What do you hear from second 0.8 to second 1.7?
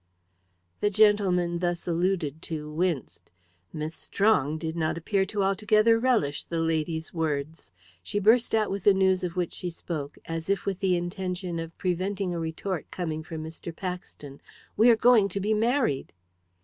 gentleman